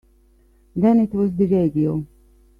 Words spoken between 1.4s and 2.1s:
radio.